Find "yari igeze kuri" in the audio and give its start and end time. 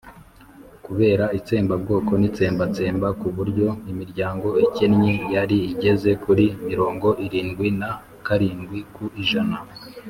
5.35-6.45